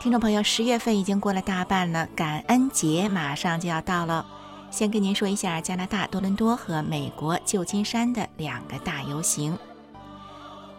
[0.00, 4.24] 听众朋友，十月份已经过了大半了，感恩节马上就要到了。
[4.70, 9.58] 先跟您说一下加拿大多伦多和美国旧金山的两个大游行。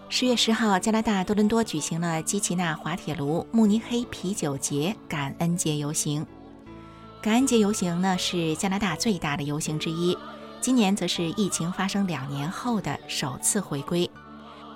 [0.10, 6.26] 十月十号，加拿大多伦多举行了基奇纳滑铁卢慕尼黑啤酒节感恩节游行。
[7.22, 10.18] 感恩节游行呢是加拿大最大的游行之一，
[10.60, 14.10] 今年则是疫情发生两年后的首次回归。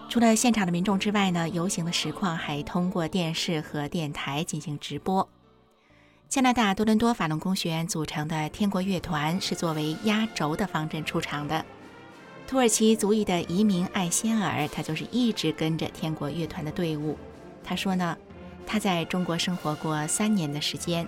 [0.08, 5.28] 除了现场的民众之外呢，游行的实况还通过电视和电台进行直播。
[6.30, 11.66] 加拿大多伦多法轮功学院组成的天国乐团是作为压轴的方阵出场的。
[12.48, 17.18] 土耳其族裔的移民艾仙尔，他就是一直跟着天国乐团的队伍。
[17.64, 18.18] 他说呢，
[18.66, 21.08] 他在中国生活过三年的时间，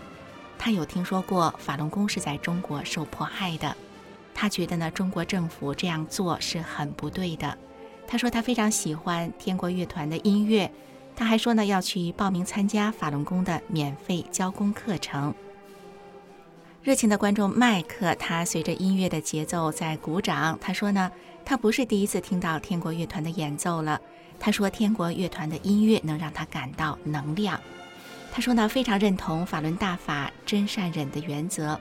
[0.58, 3.76] 他有听说过法轮功是在中国受迫害的。
[4.34, 7.58] 他觉得呢，中国政府这样做是很不对的。
[8.08, 10.72] 他说他非常喜欢天国乐团的音乐，
[11.14, 15.36] 他还说呢要去报名参加法轮功的免费教功课程。
[16.82, 20.58] 热情的观众麦克，他随着音乐的节奏在鼓掌。
[20.62, 21.12] 他说呢，
[21.44, 24.00] 他不是第一次听到天国乐团的演奏了。
[24.40, 27.60] 他说天国乐团的音乐能让他感到能量。
[28.32, 31.78] 他说呢，非常认同法轮大法真善忍的原则。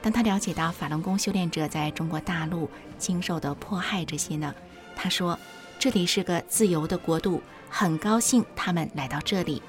[0.00, 4.54] 当他了解到法轮功修炼者在中国大陆经受的迫害这些呢，
[4.96, 5.38] 他说。
[5.78, 7.40] 这里是个自由的国度，
[7.70, 9.62] 很高兴他们来到这里。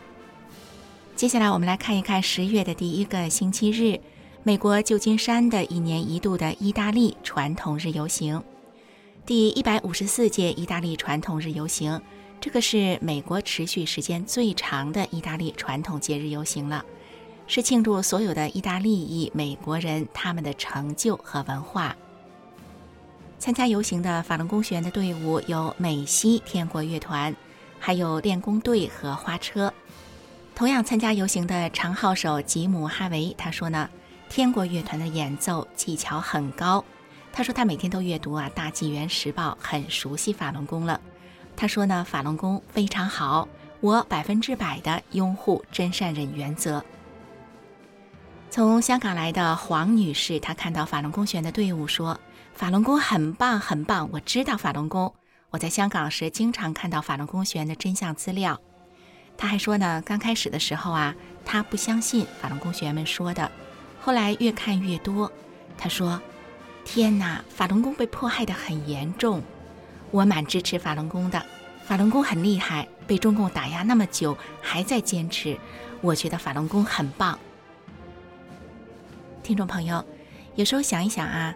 [1.15, 3.99] 接下来，我们来看一看十月的第一个星期日，
[4.41, 8.43] 美国旧金山的一年一度的意大利传统日游行，
[9.23, 12.01] 第一百五十四届意大利传统日游行。
[12.41, 16.83] 这个是美国持续时间最长的意大利传统节日游行了，
[17.45, 21.95] 是庆祝所有的意大利裔美国人他们的成就和文化。
[23.39, 27.33] 参加游行的法轮功学员的队伍有美西天国乐团，
[27.79, 29.73] 还有练功队和花车。
[30.53, 33.89] 同样参加游行的长号手吉姆哈维他说呢，
[34.27, 36.83] 天国乐团的演奏技巧很高。
[37.31, 40.99] 他说他每天都阅读啊《大纪元时报》，很熟悉法轮功了。
[41.55, 43.47] 他说呢，法轮功非常好，
[43.79, 46.83] 我百分之百的拥护真善忍原则。
[48.49, 52.19] 从香港来的黄女士，她看到法轮功学员的队伍说。
[52.59, 54.09] 法轮功很棒，很棒！
[54.11, 55.15] 我知道法轮功。
[55.49, 58.59] 我在香港时经常看到法轮功学员的真相资料。
[59.37, 61.15] 他还说呢，刚开始的时候啊，
[61.45, 63.49] 他不相信法轮功学员们说的，
[64.01, 65.31] 后来越看越多。
[65.77, 66.21] 他说
[66.83, 69.41] ：“天哪，法轮功被迫害的很严重，
[70.11, 71.41] 我蛮支持法轮功的。
[71.85, 75.57] 法轮功很厉害，被中共打压那么久还在坚持，
[76.01, 77.39] 我觉得法轮功很棒。”
[79.43, 80.05] 听众朋友，
[80.55, 81.55] 有时候想一想啊。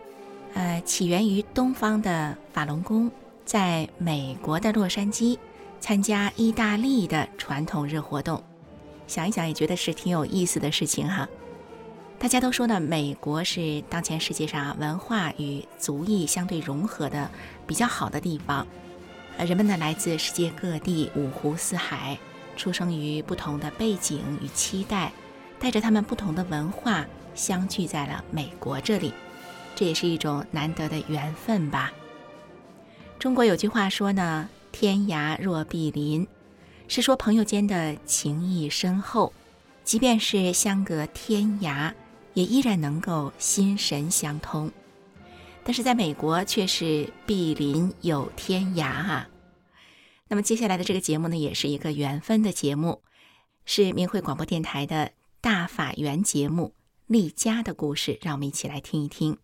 [0.53, 3.09] 呃，起源于东方的法轮功，
[3.43, 5.37] 在美国的洛杉矶
[5.79, 8.43] 参加意大利的传统日活动，
[9.07, 11.27] 想一想也觉得是挺有意思的事情哈。
[12.19, 17.29] 大家都说呢，美国是当前世界上文化与族裔相对融合的
[17.65, 18.65] 比较好的地方，
[19.37, 22.17] 呃，人们呢来自世界各地五湖四海，
[22.55, 25.11] 出生于不同的背景与期待，
[25.59, 29.11] 带着他们不同的文化相聚在了美国这里。
[29.75, 31.91] 这也是一种难得的缘分吧。
[33.19, 36.27] 中国有句话说呢：“天涯若比邻”，
[36.87, 39.31] 是说朋友间的情谊深厚，
[39.83, 41.93] 即便是相隔天涯，
[42.33, 44.71] 也依然能够心神相通。
[45.63, 49.29] 但是在美国却是比邻有天涯啊。
[50.27, 53.01] 那么接下来的这个节目呢，也是一个缘分的节目，
[53.65, 56.73] 是明慧广播电台的大法缘节目
[57.07, 59.37] 《丽家的故事》，让我们一起来听一听。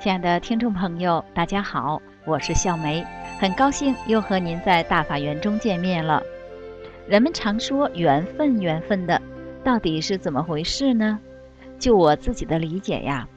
[0.00, 3.04] 亲爱的听众朋友，大家好，我是笑梅，
[3.40, 6.22] 很高兴又和您在大法园中见面了。
[7.08, 9.20] 人们常说缘分，缘分的，
[9.64, 11.18] 到底是怎么回事呢？
[11.80, 13.28] 就我自己的理解呀，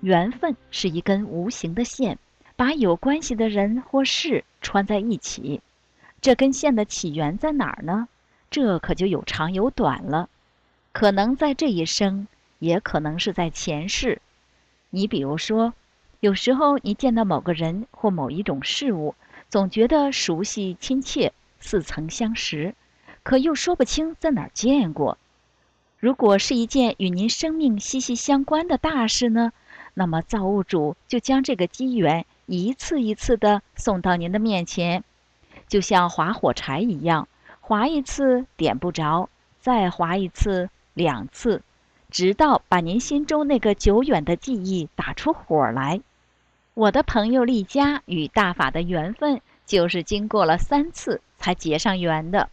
[0.00, 2.18] 缘分是一根无形的线，
[2.56, 5.60] 把有关系的人或事串在一起。
[6.22, 8.08] 这根线的起源在哪儿呢？
[8.50, 10.30] 这可就有长有短了。
[10.92, 12.26] 可能在这一生，
[12.58, 14.22] 也可能是在前世。
[14.88, 15.74] 你比如说，
[16.20, 19.14] 有时候你见到某个人或某一种事物，
[19.48, 22.74] 总觉得熟悉亲切，似曾相识，
[23.22, 25.18] 可又说不清在哪儿见过。
[25.98, 29.52] 如果是一件与您生命息息相关的大事呢，
[29.94, 35.04] 那么造物主就将这个机缘一次一次地送到您的面前，
[35.68, 37.28] 就像划火柴一样，
[37.60, 39.28] 划一次点不着，
[39.60, 41.62] 再划一次、两次，
[42.10, 46.00] 直到把您心中那个久远的记忆打出火来。
[46.76, 52.50] 我的朋友丽佳与大法的缘分，就是经过了三次才结上缘的。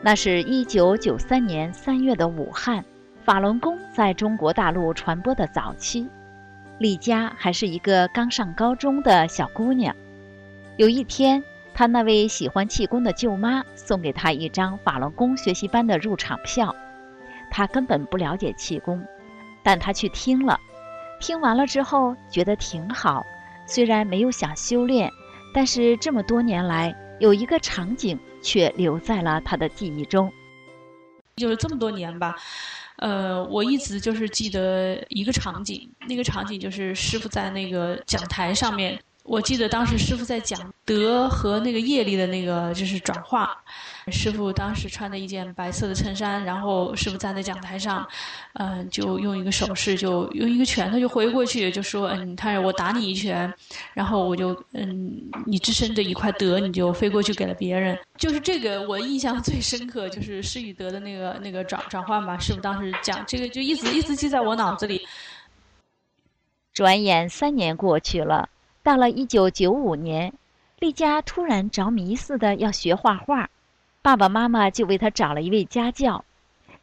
[0.00, 2.82] 那是一九九三年三月的武汉，
[3.22, 6.08] 法轮功在中国大陆传播的早期。
[6.78, 9.94] 丽佳还是一个刚上高中的小姑娘。
[10.78, 11.44] 有一天，
[11.74, 16.74] 她那位喜欢气功的舅妈送给她一张法轮功学习班的入场票。
[17.50, 19.02] 他根本不了解气功，
[19.62, 20.58] 但他去听了。
[21.20, 23.24] 听完了之后，觉得挺好。
[23.66, 25.10] 虽然没有想修炼，
[25.52, 28.18] 但是这么多年来，有一个场景。
[28.42, 30.32] 却留在了他的记忆中。
[31.34, 32.36] 就是这么多年吧，
[32.98, 38.96] 呃，我一直就是记得一个场景，那个场景就是师傅在那个讲台上面。
[39.26, 43.56] 我记得当时师傅在讲德和那个业力的那个就是转化。
[44.12, 48.06] 师傅当时穿的一件白色的衬衫，然后师傅站在讲台上，
[48.52, 53.52] 嗯，就用一个手势，就用一个拳头就挥过去，就说：“嗯，你看我打你一拳，
[53.94, 62.38] 然后我就嗯，你自身的一块德，你就飞过去给了别人。”就是这个我印象最深刻，就是失与德的那个那个转转换吧。
[62.38, 65.04] 师傅当时讲这个，就一直一直记在我脑子里。
[66.72, 68.48] 转眼三年过去了。
[68.86, 70.32] 到了一九九五年，
[70.78, 73.50] 丽佳突然着迷似的要学画画，
[74.00, 76.24] 爸爸妈妈就为她找了一位家教。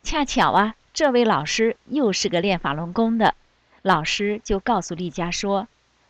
[0.01, 3.35] 恰巧啊，这位老师又是个练法轮功的，
[3.81, 5.69] 老师就告诉丽佳说：“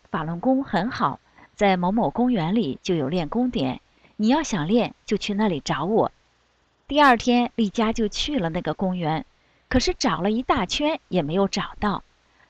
[0.09, 1.19] 法轮功很好，
[1.53, 3.79] 在某某公园里就有练功点，
[4.15, 6.11] 你要想练就去那里找我。”
[6.89, 9.27] 第二天，丽佳就去了那个公园，
[9.69, 12.03] 可是找了一大圈也没有找到，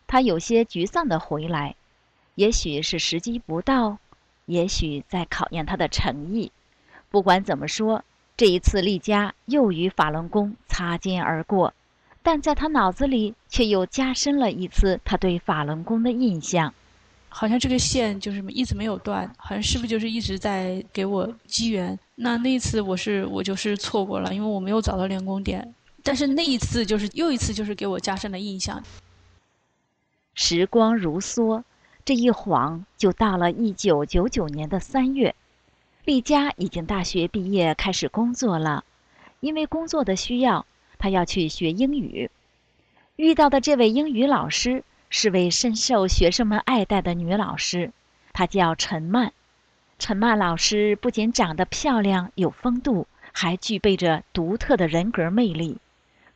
[0.07, 1.75] 她有些沮丧的回来。
[2.35, 3.99] 也许是时机不到，
[4.47, 6.51] 也许在考验他的诚意。
[7.11, 8.03] 不管怎么说，
[8.35, 11.75] 这一次丽佳又与法轮功擦肩而过，
[12.23, 16.73] 但在他脑子里却又加深了一次他对法轮功的印象。
[17.29, 21.97] 好像这个线就是一直没有断，好像师傅就是一直在给我机缘。
[22.15, 25.73] 那那一次我是我就是错过了，因为我没有找到练功点。
[26.01, 28.83] 但是那一次就是又一次就是给我加深了印象。
[30.33, 31.63] 时光如梭。
[32.05, 35.35] 这一晃就到了一九九九年的三月，
[36.03, 38.83] 丽佳已经大学毕业，开始工作了。
[39.39, 40.65] 因为工作的需要，
[40.97, 42.29] 她要去学英语。
[43.15, 47.93] 遇到的这位英语老师是位深受学生们爱戴的女老师，
[48.33, 49.31] 她叫陈曼。
[49.97, 55.77] 陈曼老师不仅长得漂亮有风度，还具备着独特的人格魅力。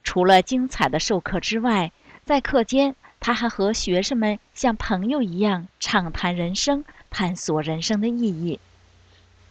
[0.02, 1.92] 除了精彩的授课之外，
[2.24, 2.96] 在课间。
[3.20, 8.60] 他还和学生们像朋友一样畅谈人生，探索人生的意义。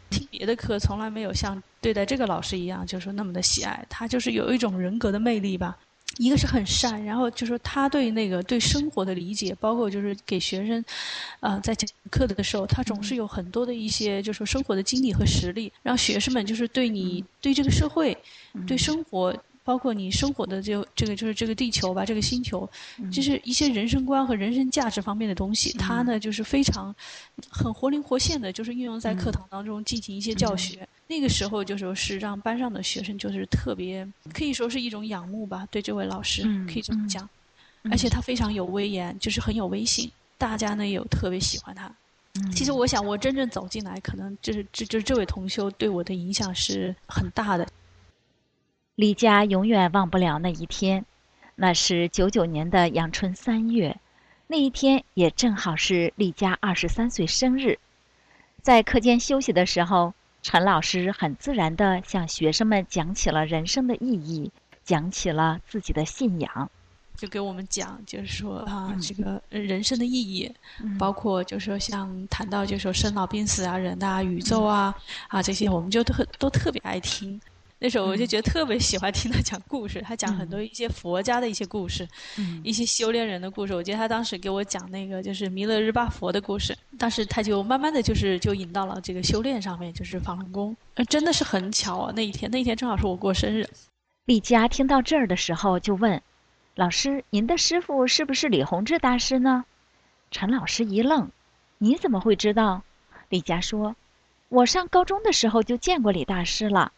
[0.09, 3.85] 听别的课从来没有像对待这个老师一样，就是说那么的喜爱。
[3.89, 5.77] 他就是有一种人格的魅力吧。
[6.19, 10.83] 一个是很善，然后就说他对那个对生活的理解，包括就是给学生，
[11.41, 18.17] 呃，在讲课的时候，他总是有很多的一些就是说生活的经历和实例，让学生们就是对你对这个社会，
[18.67, 19.37] 对生活。
[19.67, 22.71] 包括你生活的就这个就是这个地球吧，这个星球，
[23.11, 26.95] 就是一些人生观和人生价值方面的东西，它呢就是非常
[27.51, 30.87] 很活灵活现的，就是运用在课堂当中进行一些教学。
[31.09, 37.29] 那个时候就说是让班上的学生就是特别可以说是一种仰慕吧，对这位老师可以这么讲，
[37.91, 40.09] 而且他非常有威严，就是很有威信，
[40.39, 41.93] 大家呢也有特别喜欢他。
[42.55, 47.67] 其实我想，我真正走进来，可能就是这就是这位同修对我的影响是很大的。
[48.97, 51.05] 李佳永远忘不了那一天，
[51.55, 54.01] 那是九九年的阳春三月，
[54.47, 57.79] 那一天也正好是李佳二十三岁生日。
[58.63, 64.51] 在课间休息的时候，陈老师很自然地向学生们讲起了人生的意义，
[64.83, 66.71] 讲起了自己的信仰，
[67.19, 70.51] 就给我们讲，就是说啊，这个人生的意义，
[70.99, 74.97] 包括就是说像谈到就是说生老病死啊、人啊、宇宙啊
[75.29, 77.39] 啊这些，我们就特都特别爱听。
[77.79, 82.09] 那时候我就觉得特别喜欢听他讲故事，他讲很多一些佛家的一些故事，
[82.65, 83.75] 一些修炼人的故事。
[83.75, 90.75] 我记得他当时给我讲那个就是弥勒日巴佛的故事，当时他就慢慢的就是就引到了这个修炼上面，就是法轮功。
[91.09, 93.69] 真的是很巧啊，那一天那一天正好是我过生日。
[94.25, 96.23] 丽佳听到这儿的时候就问
[96.75, 99.67] ：“老师，您的师傅是不是李洪志大师呢？”
[100.33, 101.31] 陈老师一愣
[101.77, 102.83] ：“你怎么会知道？”
[103.29, 103.95] 丽佳说
[104.49, 106.91] ：“我上高中的时候就见过李大师了。”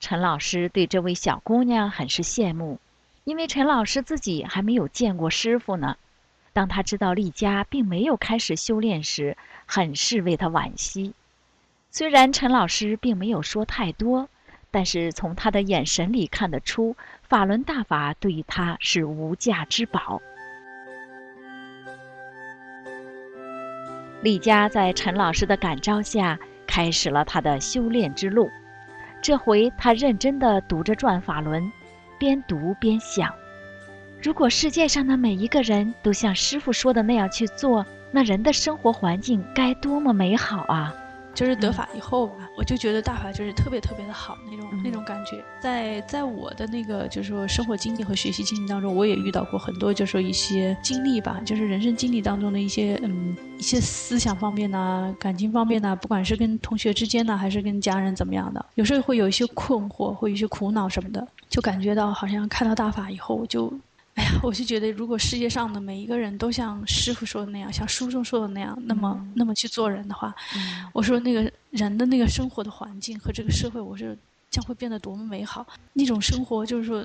[0.00, 2.78] 陈老师对这位小姑娘很是羡慕，
[3.24, 5.96] 因为陈老师自己还没有见过师傅呢。
[6.52, 9.36] 当他知道丽佳并没有开始修炼时，
[9.66, 11.14] 很是为她惋惜。
[11.90, 14.28] 虽然陈老师并没有说太多。
[14.70, 20.20] 但是从他的眼神里看得出，法轮大法对于他是无价之宝。
[24.20, 26.36] 丽佳在陈老师的感召下，
[26.66, 28.50] 开始了他的修炼之路。
[29.24, 31.62] 这回他认真地读着《转法轮》，
[32.18, 33.34] 边读边想：
[34.22, 40.94] 如果世界上的每一个人都像师傅说的那样去做，那人的生活环境该多么美好啊！
[41.34, 45.44] 就是得法以后吧，我就觉得大法就是特别特别的好那种那种感觉。
[45.60, 63.72] 在在我的那个就是说生活经历和学习经历当中，我也遇到过很多就是说一些经历吧，就是人生经历当中的一些嗯一些思想方面呐、感情方面呐，不管是跟同学之间呢，还是跟家人怎么样的，有时候会有一些困惑，会有一些苦恼什么的，就感觉到好像看到大法以后就。
[64.14, 70.32] 哎呀，我是觉得，如果世界上的每一个人都像师傅说的那样，像书中说的那样，那么那么去做人的话，
[70.92, 74.16] 我说那个人的那个生活的环境和这个社会，我是
[74.50, 75.66] 将会变得多么美好。
[75.94, 77.04] 那种生活就是说，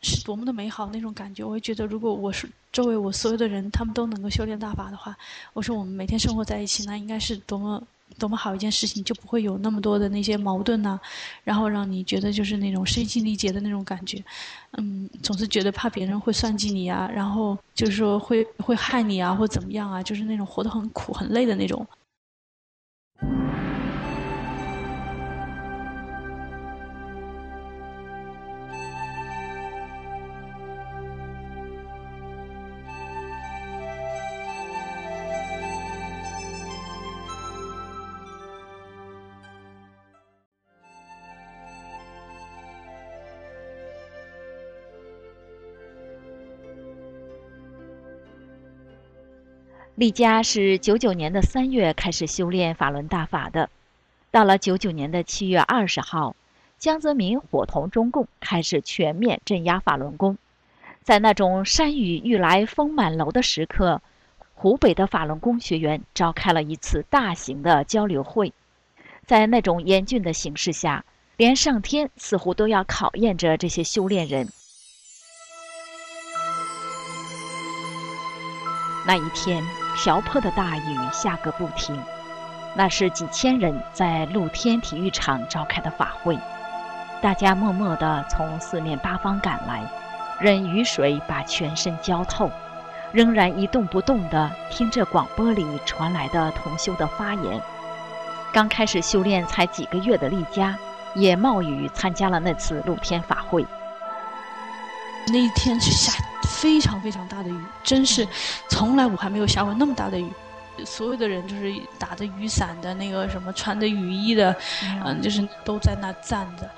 [0.00, 1.44] 是多么的美好那种感觉。
[1.44, 5.14] 我会觉得，如果我是周围我所有的人，他们都能够修炼大法的话，
[5.52, 7.82] 我说我们每天生活在一起，那应该是多么。
[8.18, 10.98] 多么好一件事情，就不会有那么多的那些矛盾呐，
[11.44, 14.22] 然后让你觉得就是那种身心力竭的那种感觉，
[14.78, 21.86] 嗯，总是觉得怕别人会算计你啊，然后就是说会会害你啊，或怎么样啊，就是那种活得很苦很累的那种。
[49.96, 53.70] 丽佳是九九年的三月开始修炼法轮大法的，
[54.30, 56.36] 到了九九年的七月二十号，
[56.78, 60.36] 江泽民伙同中共开始全面镇压法轮功。
[61.02, 64.02] 在那种山雨欲来风满楼的时刻，
[64.54, 68.52] 湖北的法轮功学员召开了一次大型的交流会。
[69.24, 71.06] 在那种严峻的形势下，
[71.38, 74.46] 连上天似乎都要考验着这些修炼人。
[79.06, 79.64] 那一天。
[79.96, 81.98] 瓢泼的大雨下个不停，
[82.74, 86.38] 那是几千人在露天体育场召开的法会，
[87.22, 89.82] 大家默默地从四面八方赶来，
[90.38, 92.50] 任雨水把全身浇透，
[93.10, 97.60] 仍然一动不动地听着广播里传来的同修的发言。
[98.52, 100.76] 刚开始修炼才几个月的丽佳，
[101.14, 103.66] 也冒雨参加了那次露天法会。
[105.26, 108.26] 那一天是下非常非常大的雨，真是
[108.68, 110.28] 从来我还没有下过那么大的雨。
[110.84, 114.54] 所有的人就是打着雨伞的那个什么，穿着雨衣的，
[115.04, 116.70] 嗯，就是都在那站着。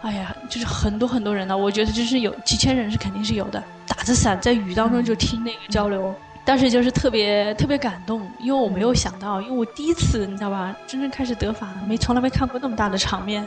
[0.00, 6.14] 哎呀，就是很多很多人呢，我觉得就是有几千人是肯定是有的，打着伞在雨当中就听那个交流。
[6.44, 13.46] 当时就是特别特别感动，因为我没有想到，因为我第一次你知道吧，真正开始得法，没从来没看过那么大的场面，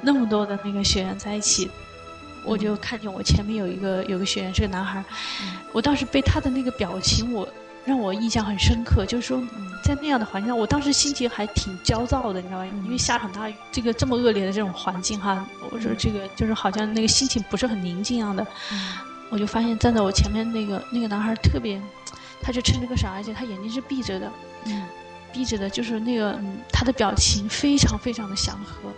[0.00, 1.70] 那么多的那个学员在一起。
[2.44, 5.04] 我就看见我前面有一个有个学员是个男孩，
[5.72, 7.48] 我当时被他的那个表情，我
[7.84, 9.06] 让我印象很深刻。
[9.06, 9.42] 就是说，
[9.82, 12.66] 在那样的环境下，我当时心情还挺焦躁的，你知道吗？
[12.84, 18.46] 因为下场大雨，这个这么恶劣的这种环境哈，我说这个就是好像那个心情不是很宁静一样的。
[19.30, 21.80] 我就发现站在我前面那个那个男孩特别，
[22.42, 24.30] 他就撑着个伞，而且他眼睛是闭着的，
[25.32, 26.38] 闭着的，就是那个
[26.70, 28.90] 他的表情非常非常的祥和。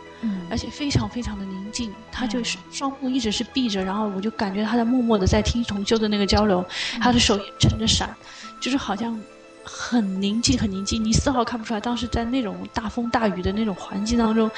[0.51, 6.65] 而且非常非常的宁静，他就是双目一直是闭着，然后我就感觉他在默默的在听同修的那个交流，
[7.01, 8.15] 他的手也撑着伞，
[8.61, 9.19] 就是好像
[9.63, 14.51] 很宁静很宁静，你丝毫看不出来当时在那种大风大雨的那种环境当中，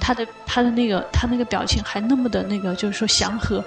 [0.00, 3.64] 他的他的那个他那个表情还那么的那个就是说祥和，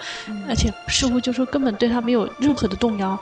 [0.49, 3.17] 而且似乎就说根本对他没有任何的动摇，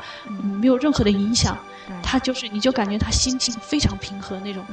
[0.60, 1.58] 没有任何的影响，
[2.02, 4.66] 他就是你就感觉他心情非常平和那种。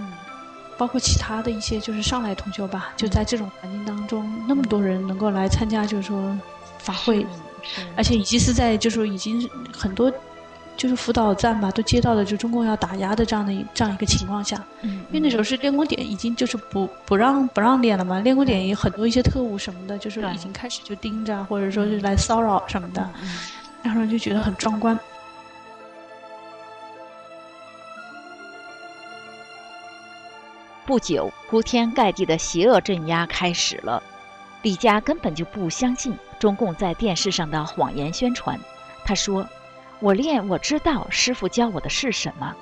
[0.83, 6.37] 包括其他的一些就是上来同修吧，就在这种环境当中，那么多人能够来参加，就是说
[6.79, 7.25] 法会，
[7.97, 10.13] 而且已经是在就是说已经很多。
[10.75, 23.07] 就是辅导站吧，都接到了就中共要打压的这样的这样一个情况下，嗯，因为那时候是练功点已经就是不不让不让练了嘛，练功点有很多一些特务什么的，就是已经开始就盯着或者说是来骚扰什么的，
[23.83, 24.99] 然后就觉得很壮观。
[30.85, 34.03] 不久，铺天盖地的邪恶镇压开始了，
[34.63, 38.59] 李佳根本就不相信中共在电视上的谎言宣传，
[39.05, 39.47] 他说。
[40.01, 42.53] 我练，我知道师傅教我的是什么。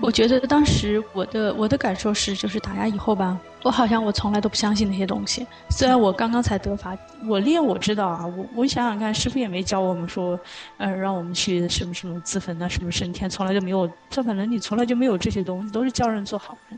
[0.00, 5.46] 我觉得当时我的我的感受是，就是打压以后吧，我好像我从来都不相信那些东西。
[5.70, 10.36] 虽然我刚刚才得法，我练我知道啊，我我想想看，师傅也没教我们说，
[10.78, 13.88] 呃，让我们去什么什么自焚啊，什么升天，从来就没有。
[14.10, 16.76] 这反正你从来就没有这些东西，都是教人做好人。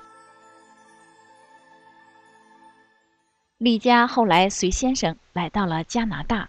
[3.62, 6.48] 李佳后来随先生来到了加拿大。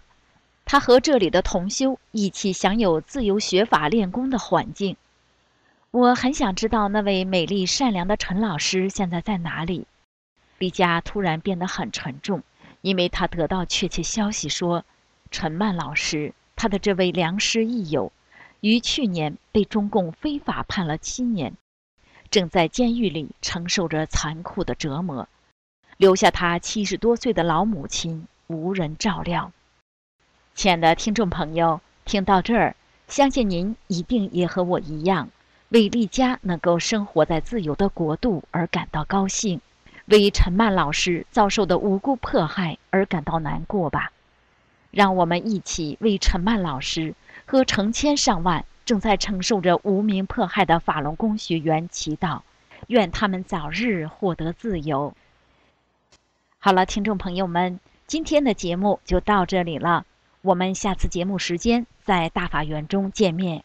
[0.64, 4.96] 他和这里的同修一起享有自由学法练功的环境。
[5.90, 9.86] 我很想知道那位美丽善良的陈老师现在在哪里。
[10.56, 12.42] 李佳突然变得很沉重，
[12.80, 14.86] 因为他得到确切消息说，
[15.30, 18.10] 陈曼老师，他的这位良师益友，
[18.60, 21.52] 于去年被中共非法判了七年，
[22.30, 25.28] 正在监狱里承受着残酷的折磨，
[26.02, 29.52] 留下他七十多岁的老母亲无人照料。
[30.52, 32.74] 亲爱的听众朋友，听到这儿，
[33.06, 35.28] 相信您一定也和我一样，
[35.68, 39.60] 为丽佳能够生活在自由的国度而感到高兴，
[40.06, 44.10] 为陈曼老师遭受的无辜迫害而感到难过吧。
[44.90, 47.14] 让我们一起为陈曼老师
[47.46, 52.40] 和成千上万正在承受着无名迫害的法轮功学员祈祷，
[52.88, 55.14] 愿他们早日获得自由。
[56.64, 60.06] 好了，听众朋友们，今天的节目就到这里了。
[60.42, 63.64] 我们下次节目时间在大法园中见面。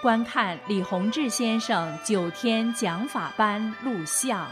[0.00, 4.48] 观看李洪志先生九天讲法班录像。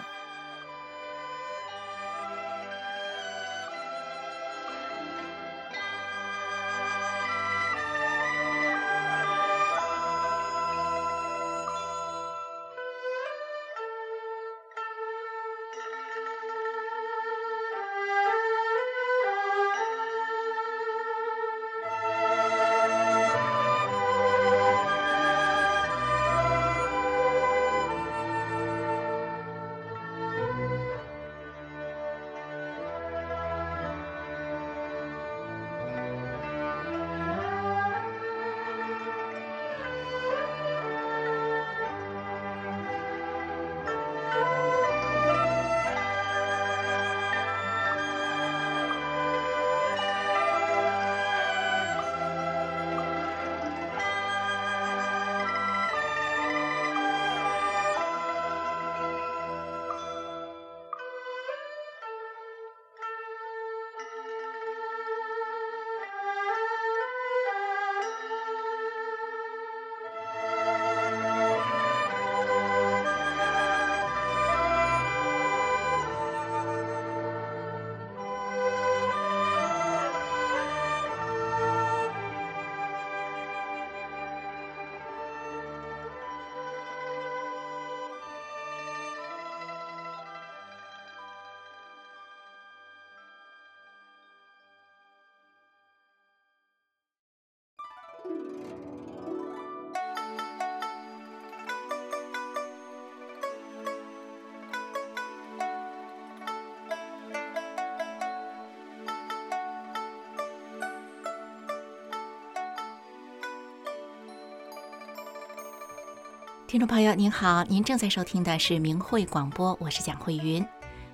[116.68, 120.66] 听众朋友您好，您正在收听的是明慧广播，我是蒋慧云。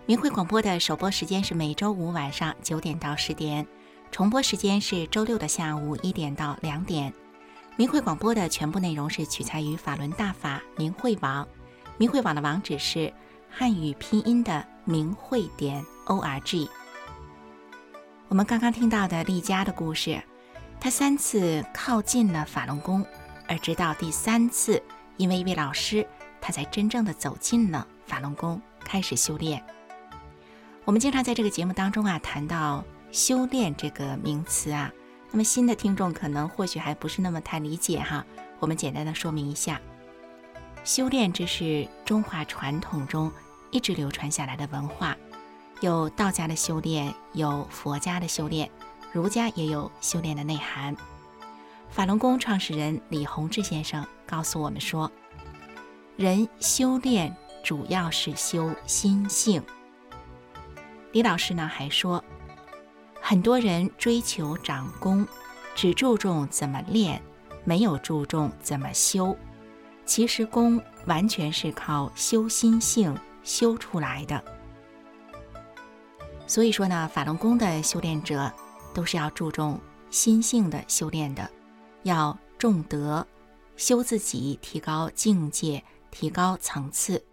[0.06, 3.66] 明慧广播的首播时间是每周五晚上九点到十点，
[4.10, 7.12] 重播时间是周六的下午一点到两点。
[7.76, 11.46] 明慧广播的全部内容是取材于法轮大法明慧网，
[11.98, 13.12] 明慧网的网址是
[13.50, 16.66] 汉语拼音的明慧点 o r g。
[18.28, 20.18] 我们刚刚听到的丽佳的故事，
[20.80, 23.04] 她三次靠近了法轮功，
[23.46, 24.82] 而直到第三次，
[25.22, 26.04] 因为一位老师，
[26.40, 29.64] 他才真正的走进了法轮功，开始修炼。
[30.84, 34.90] 我们经常在这个节目当中啊谈到修炼这个名词啊，
[35.30, 38.26] 那么新的听众可能或许还不是那么太理解哈。
[38.58, 39.80] 我们简单的说明一下，
[40.82, 43.30] 修炼这是中华传统中
[43.70, 45.16] 一直流传下来的文化，
[45.82, 48.68] 有道家的修炼，有佛家的修炼，
[49.12, 50.96] 儒家也有修炼的内涵。
[51.92, 55.12] 法轮功创始人李洪志先生告诉我们说，
[56.16, 59.62] 人修炼主要是修心性。
[61.12, 62.24] 李老师呢还说，
[63.20, 65.28] 很多人追求长功，
[65.74, 67.22] 只注重怎么练，
[67.62, 69.36] 没有注重怎么修。
[70.06, 74.42] 其实功完全是靠修心性修出来的。
[76.46, 78.50] 所以说呢，法轮功的修炼者
[78.94, 79.78] 都是要注重
[80.08, 81.48] 心性的修炼的，
[82.02, 83.26] 要重德，
[83.76, 87.24] 修自己，提高境界，提高层次。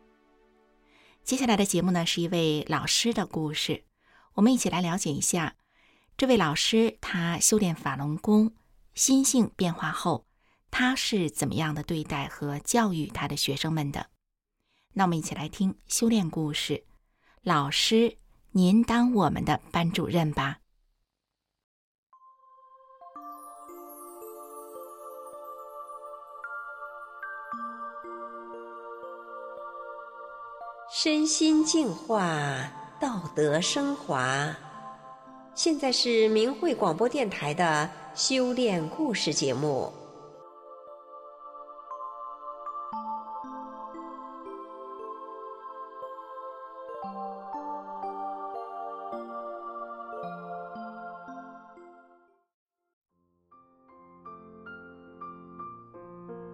[1.23, 3.83] 接下来的节目呢，是一位老师的故事，
[4.33, 5.55] 我们一起来了解一下
[6.17, 8.53] 这位老师他修炼法轮功，
[8.93, 10.25] 心性变化后，
[10.71, 14.07] 他是怎么样的对待和教育他的学生们的。
[14.93, 16.83] 那我们一起来听修炼故事。
[17.41, 18.17] 老师，
[18.51, 20.59] 您当我们的班主任吧。
[30.91, 32.67] 身心净化，
[32.99, 34.49] 道德升华。
[35.53, 39.93] 现在是明慧广播电台的修炼故事节目。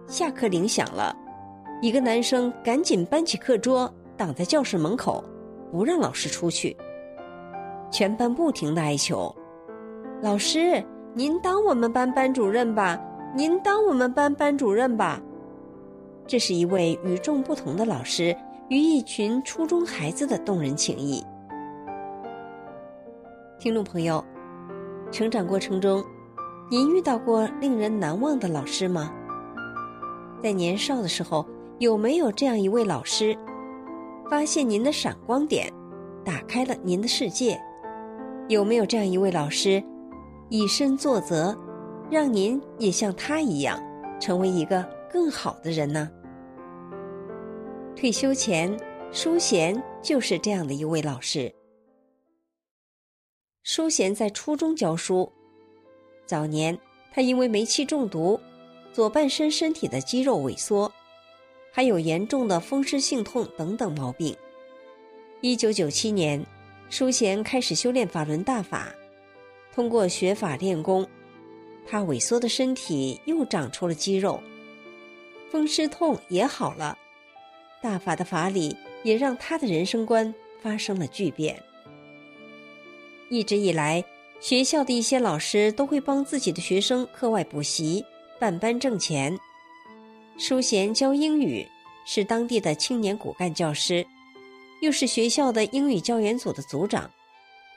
[0.06, 1.16] 下课铃响了，
[1.80, 3.90] 一个男生赶紧搬起课桌。
[4.16, 5.22] 挡在教室门口，
[5.70, 6.76] 不让老师出去。
[7.90, 9.34] 全班不停的哀求
[10.20, 10.82] ：“老师，
[11.14, 13.00] 您当我们班班主任吧！
[13.34, 15.20] 您当我们班班主任吧！”
[16.26, 18.36] 这是一位与众不同的老师
[18.68, 21.24] 与一群初中孩子的动人情谊。
[23.58, 24.24] 听众朋友，
[25.12, 26.04] 成长过程中，
[26.68, 29.12] 您遇到过令人难忘的老师吗？
[30.42, 31.46] 在年少的时候，
[31.78, 33.36] 有没有这样一位老师？
[34.28, 35.72] 发现您的闪光点，
[36.24, 37.60] 打开了您的世界。
[38.48, 39.82] 有没有这样一位老师，
[40.48, 41.56] 以身作则，
[42.10, 43.80] 让您也像他一样，
[44.20, 46.10] 成为一个更好的人呢？
[47.94, 48.76] 退休前，
[49.12, 51.52] 淑贤就是这样的一位老师。
[53.62, 55.32] 淑贤在初中教书，
[56.24, 56.76] 早年
[57.12, 58.38] 他因为煤气中毒，
[58.92, 60.92] 左半身身体的肌肉萎缩。
[61.76, 64.34] 还有严重的风湿性痛等等毛病。
[65.42, 66.42] 一九九七年，
[66.88, 68.94] 淑贤开始修炼法轮大法，
[69.74, 71.06] 通过学法练功，
[71.86, 74.42] 他萎缩的身体又长出了肌肉，
[75.50, 76.96] 风湿痛也好了。
[77.82, 81.62] 大法的法理也让他的人生观发生了巨变。
[83.28, 84.02] 一直以来，
[84.40, 88.02] 学校的一些老师都会帮自己的学生课外补习、
[88.40, 89.38] 办班挣钱。
[90.38, 91.66] 淑贤教英语，
[92.04, 94.06] 是当地的青年骨干教师，
[94.82, 97.10] 又是学校的英语教研组的组长。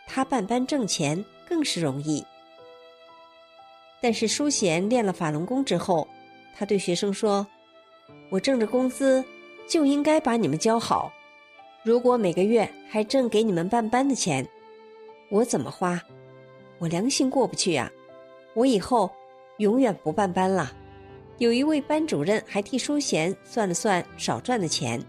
[0.06, 2.22] 他办班挣钱更是容易。
[4.02, 6.06] 但是淑贤练了法轮功之后，
[6.54, 7.48] 他对学生说
[8.30, 9.24] ：“我挣着工资，
[9.70, 11.14] 就应该把你们教好。
[11.84, 14.46] 如果每个月还挣给你们办班的钱，
[15.30, 16.02] 我怎么花？
[16.78, 17.90] 我良心过不去呀！
[18.54, 19.10] 我以后
[19.60, 20.74] 永远不办班了。”
[21.40, 25.02] 有一位班主任还替淑贤算了算少赚的钱，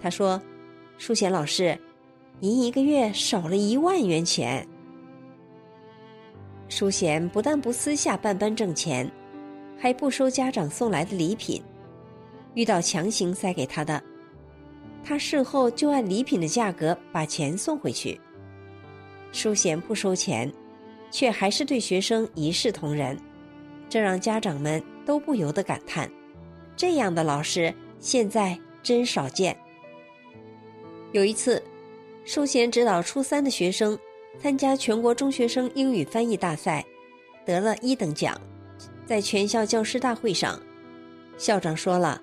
[0.00, 0.40] 他说
[0.98, 1.76] ：“淑贤老师，
[2.38, 4.66] 您一个月少了一万元钱。”
[6.68, 9.10] 淑贤不但不私下办班挣钱，
[9.78, 11.62] 还不收家长送来的礼品，
[12.52, 14.02] 遇到强行塞给他的，
[15.02, 18.20] 他事后就按礼品的价格把钱送回去。
[19.32, 20.52] 淑贤不收钱，
[21.10, 23.18] 却还是对学生一视同仁，
[23.88, 24.82] 这让家长们。
[25.04, 26.10] 都不由得感叹
[26.76, 29.56] ：“这样的老师现在真少见。”
[31.12, 31.62] 有一次，
[32.24, 33.98] 淑贤指导初三的学生
[34.38, 36.84] 参加全国中学生英语翻译大赛，
[37.44, 38.40] 得了一等奖。
[39.06, 40.58] 在全校教师大会上，
[41.36, 42.20] 校长说了：“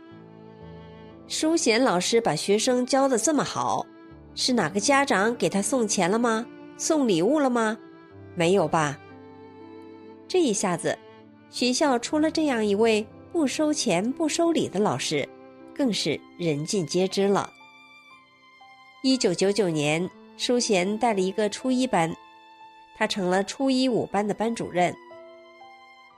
[1.30, 3.86] 淑贤老师把学生教的这么好，
[4.34, 6.46] 是哪个家长给他送钱了吗？
[6.78, 7.78] 送礼物了吗？
[8.36, 9.00] 没有吧？”
[10.28, 10.98] 这一下子，
[11.52, 15.28] 学校出了这样一位不收钱不收礼的老师，
[15.76, 17.52] 更是人尽皆知了。
[19.04, 22.16] 一九九九年，淑贤带了一个初一班，
[22.98, 24.96] 他成了初一五班的班主任。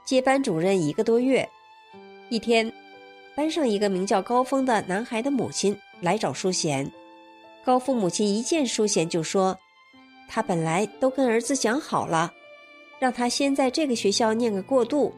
[0.04, 1.48] 接班主任一个多月，
[2.28, 2.72] 一天，
[3.34, 6.88] 班上一个名叫高峰的男孩的母亲来找淑贤。
[7.64, 9.58] 高峰母亲一见淑贤就说
[10.28, 12.32] ：“他本来都跟儿子讲好了，
[13.00, 15.12] 让他先在这个学校念个过渡，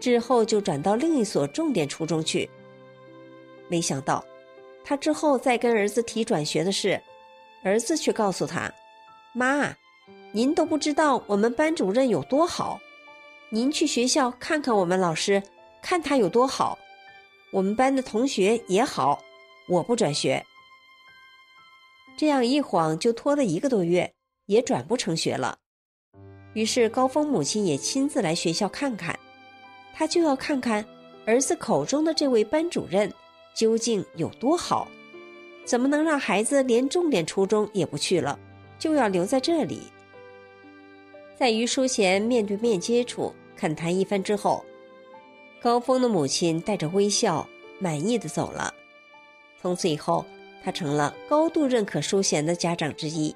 [0.00, 2.48] 之后就转到另一所重点初中去。
[3.68, 4.24] 没想到。”
[4.84, 6.98] 他之后再跟儿子提转学的事，
[7.62, 8.72] 儿子却告诉他
[9.36, 9.76] ：“妈，
[10.32, 12.80] 您都不知道我们班主任有多好，
[13.50, 15.42] 您去学校看看我们老师，
[15.82, 16.78] 看他有多好。
[17.52, 19.22] 我们班的同学也好，
[19.68, 20.42] 我不转学。”
[22.16, 24.10] 这样一晃就拖了一个多月，
[24.46, 25.58] 也转不成学了。
[26.54, 29.18] 于是高峰母亲也亲自来学校看看，
[29.94, 30.84] 他就要看看
[31.26, 33.12] 儿子口中的这位班主任。
[33.54, 34.86] 究竟有多好？
[35.64, 38.38] 怎么能让孩子连重点初中也不去了，
[38.78, 39.82] 就要留在这里？
[41.36, 44.64] 在与淑贤面对面接触、恳谈一番之后，
[45.60, 47.44] 高峰的母亲带着微笑，
[47.80, 48.72] 满意的走了。
[49.60, 50.24] 从此以后，
[50.62, 53.34] 他成了高度认可淑贤的家长之一。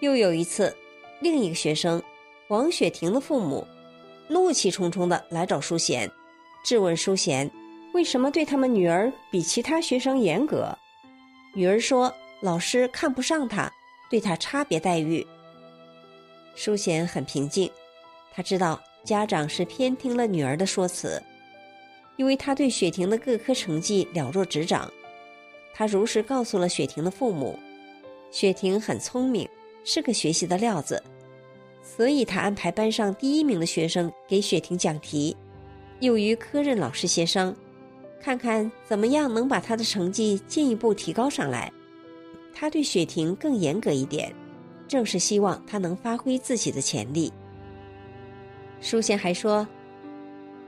[0.00, 0.74] 又有一次，
[1.20, 2.02] 另一个学生
[2.46, 3.66] 王雪婷的父母
[4.28, 6.10] 怒气冲冲的来找淑贤，
[6.64, 7.50] 质问淑贤。
[7.94, 10.76] 为什么对他们女儿比其他学生严格？
[11.54, 13.72] 女儿说：“老师看不上她，
[14.10, 15.26] 对她差别待遇。”
[16.54, 17.70] 淑贤很平静，
[18.32, 21.20] 他知道家长是偏听了女儿的说辞，
[22.16, 24.92] 因为他对雪婷的各科成绩了若指掌。
[25.72, 27.58] 他如实告诉了雪婷的父母，
[28.30, 29.48] 雪婷很聪明，
[29.84, 31.02] 是个学习的料子，
[31.96, 35.34] 所以他安排班上第一名的学生给雪婷讲题，
[36.00, 37.54] 又与科任老师协商。
[38.20, 41.72] 看看怎么样能把他的成绩进一步提高上来。
[42.52, 44.32] 他对雪婷更严格一点，
[44.86, 47.32] 正是希望她能发挥自己的潜力。
[48.80, 49.66] 淑贤还说：“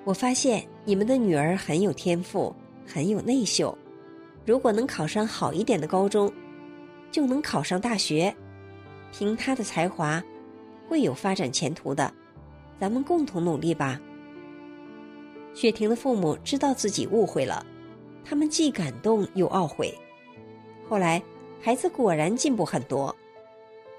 [0.05, 2.55] 我发现你们的女儿很有天赋，
[2.86, 3.76] 很有内秀。
[4.47, 6.32] 如果能考上好一点的高中，
[7.11, 8.34] 就能考上大学。
[9.12, 10.22] 凭她的才华，
[10.91, 12.12] 会有发展前途的。
[12.80, 14.01] 咱们共同努力吧。”
[15.55, 17.64] 雪婷的父母知道自己误会了，
[18.24, 19.97] 他们既感动又懊悔。
[20.88, 21.22] 后来，
[21.61, 23.14] 孩子果然进步很多。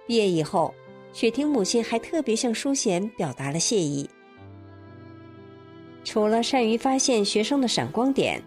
[0.05, 0.73] 毕业以后，
[1.13, 4.09] 雪婷母亲还特别向淑贤表达了谢意。
[6.03, 8.41] 除了善于发现学生的闪光点，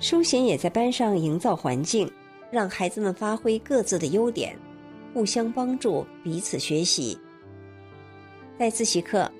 [0.00, 2.10] 淑贤也在班上营造环境，
[2.50, 4.58] 让孩子们发挥各自的优点，
[5.14, 7.18] 互相帮助，彼此学习。
[8.58, 9.30] 在自习课。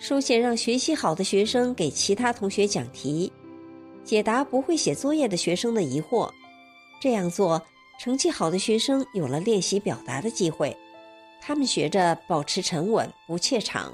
[0.00, 3.32] 书写让学习好的学生给其他同学讲题，
[4.04, 6.30] 解答不会写作业的学生的疑惑。
[7.00, 7.60] 这样做，
[7.98, 10.76] 成绩好的学生有了练习表达的机会，
[11.40, 13.92] 他们学着保持沉稳不怯场，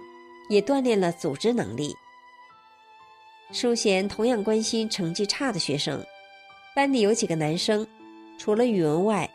[0.49, 1.95] 也锻炼了组织能力。
[3.51, 6.03] 淑贤同样关心成绩差的学生，
[6.75, 7.87] 班里有几个男生，
[8.39, 9.31] 除了语文外，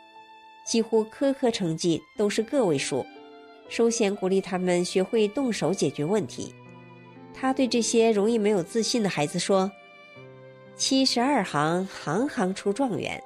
[0.64, 3.04] 几乎科科成绩都是个位数。
[3.70, 6.52] 淑贤鼓励他们学会动手解决问题。
[7.32, 9.70] 他对这些容易没有自信的孩子说
[10.76, 13.22] ：“七十二行，行行出状元。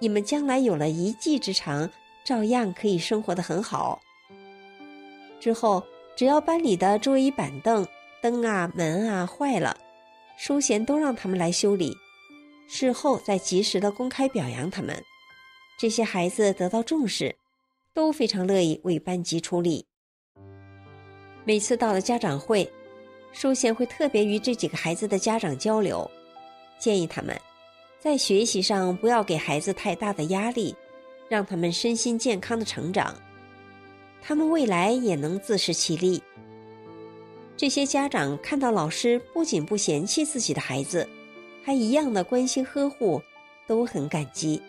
[0.00, 1.88] 你们将来有了一技之长，
[2.24, 4.00] 照样可以生活的很好。
[5.38, 5.84] 之后，
[6.16, 7.86] 只要班里的桌椅板凳、
[8.22, 9.76] 灯啊、门啊坏了，
[10.38, 11.94] 淑贤都让他们来修理，
[12.66, 14.96] 事后再及时的公开表扬他们。
[15.78, 17.36] 这些孩子得到重视，
[17.94, 19.86] 都非常乐意为班级出力。
[21.44, 22.70] 每次到了家长会。”
[23.36, 26.08] 淑贤会特别与这几个孩子的家长交流，
[26.78, 27.36] 建议他们
[27.98, 30.72] 在学习上不要给孩子太大的压力，
[31.28, 33.12] 让他们身心健康的成长，
[34.22, 36.22] 他们未来也能自食其力。
[37.56, 41.08] 这些家长看到老师不仅不嫌弃自己的孩子，
[41.64, 43.20] 还一样的关心呵护，
[43.66, 44.62] 都很感激。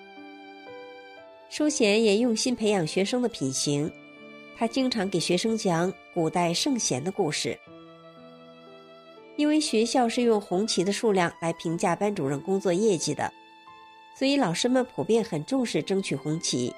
[1.56, 3.90] 淑贤也用心培养学生的品行，
[4.58, 7.58] 他经常给学生讲古代圣贤的故事。
[9.38, 13.32] 因为学校是用红旗的数量来评价班主任工作业绩的，
[14.20, 16.76] 所以老师们普遍很重视争取红旗。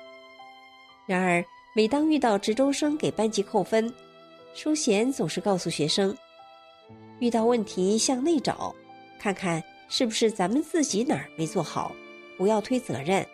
[1.08, 3.92] 然而，每当遇到值周生给班级扣分，
[4.54, 6.16] 淑贤总是告诉学生
[7.18, 8.76] ：“遇到问题向内找，
[9.20, 11.92] 看看是不是咱们自己哪儿没做好，
[12.38, 13.26] 不要推责任。”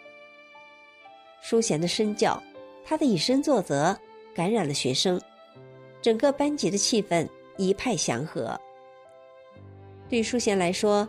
[1.44, 2.42] 淑贤的身教，
[2.86, 3.96] 他的以身作则，
[4.34, 5.20] 感染了学生，
[6.02, 7.28] 整个班级的气氛
[7.58, 8.58] 一派祥和。
[10.08, 11.06] 对淑贤来说，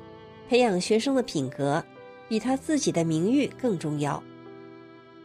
[0.48, 1.82] 培养学生的品格，
[2.28, 4.20] 比他自己的名誉更重要。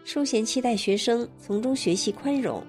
[0.05, 2.63] 淑贤期待学生从中学习宽容，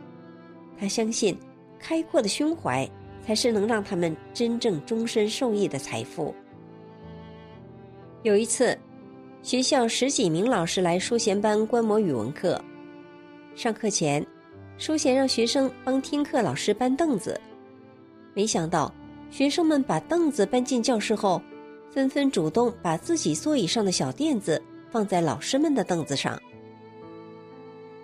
[0.78, 1.38] 他相信，
[1.78, 2.88] 开阔的胸怀
[3.22, 6.34] 才是能让他们真正终身受益的财富。
[8.22, 8.76] 有一次，
[9.42, 12.62] 学校十几名老师来淑贤班观摩语文课，
[13.54, 14.24] 上课前，
[14.76, 17.40] 淑贤让学生帮听课老师搬凳子，
[18.34, 18.94] 没想到
[19.30, 21.40] 学生们把凳子搬进教室后，
[21.90, 26.38] 纷纷主动把自己座椅上的小垫子放在老师们的凳子上。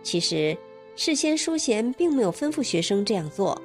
[0.03, 0.57] 其实，
[0.97, 3.61] 事先淑贤并没有吩咐学生这样做，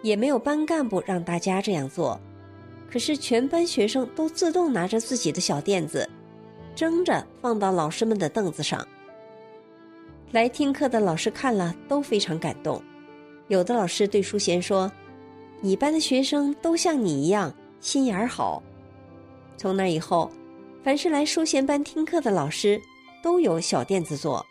[0.00, 2.18] 也没有班干部让大家这样做。
[2.90, 6.08] 可是，全班学生都自动拿着自己的小垫子，
[6.76, 8.86] 争着放到老师们的凳子上。
[10.30, 12.80] 来听课的老师看了都非常感动，
[13.48, 14.90] 有的老师对淑贤说
[15.62, 18.62] ：“你班的学生都像你一样心眼儿好。”
[19.56, 20.30] 从那以后，
[20.84, 22.80] 凡是来淑贤班听课的老师
[23.22, 24.44] 都有小垫子坐。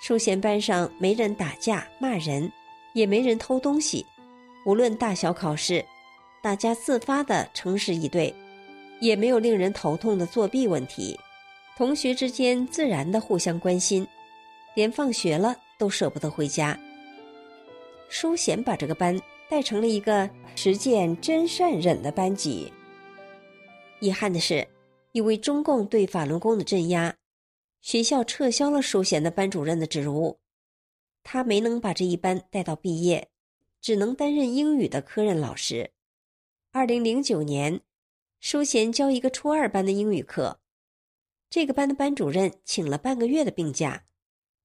[0.00, 2.52] 淑贤班上没人打架骂人，
[2.92, 4.06] 也没人偷东西。
[4.64, 5.84] 无论大小考试，
[6.42, 8.32] 大家自发的诚实以对，
[9.00, 11.18] 也没有令人头痛的作弊问题。
[11.76, 14.06] 同学之间自然的互相关心，
[14.74, 16.78] 连放学了都舍不得回家。
[18.08, 22.72] 淑贤把这个班带成了一个实践真善忍的班级。
[24.00, 24.66] 遗憾的是，
[25.12, 27.14] 因为中共对法轮功的镇压。
[27.82, 30.38] 学校撤销了淑贤的班主任的职务，
[31.22, 33.28] 他没能把这一班带到毕业，
[33.80, 35.90] 只能担任英语的科任老师。
[36.72, 37.80] 二零零九年，
[38.40, 40.60] 淑贤教一个初二班的英语课，
[41.50, 44.04] 这个班的班主任请了半个月的病假。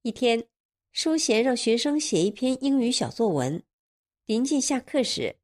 [0.02, 0.48] 一天，
[0.92, 3.64] 淑贤让学生写一篇英语小作文，
[4.26, 5.38] 临近下课时，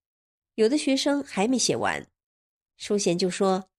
[0.55, 2.07] 有的学生还没写完，
[2.77, 3.69] 淑贤就说：“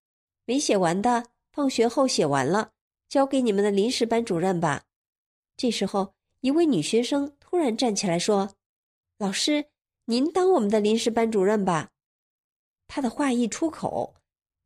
[0.44, 2.72] 没写完的，放学后写完了。”
[3.08, 4.84] 交给你们的临时班主任吧。
[5.56, 8.54] 这时候，一位女学生突然站起来说
[9.16, 9.70] ：“老师，
[10.04, 11.90] 您当我们的临时班主任吧。”
[12.86, 14.14] 她的话一出口，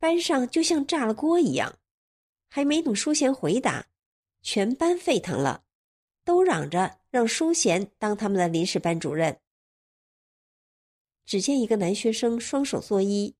[0.03, 1.79] 班上就像炸了锅一样。
[2.49, 3.87] 还没等淑贤回答，
[4.41, 5.63] 全班沸腾了，
[6.25, 9.39] 都嚷着让淑贤当他们的临时班主任。
[11.25, 13.35] 只见一个男学生双手作揖，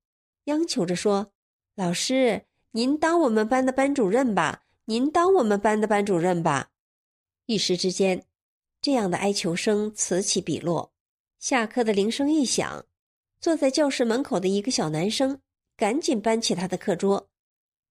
[0.45, 1.33] 央求着说
[1.75, 6.71] ：“老师，您当我们班的班主任吧。”您当我们班的班主任吧！
[7.45, 8.25] 一时之间，
[8.81, 10.93] 这样的哀求声此起彼落。
[11.39, 12.85] 下课的铃声一响，
[13.41, 15.39] 坐在教室门口的一个小男生
[15.75, 17.29] 赶紧搬起他的课桌，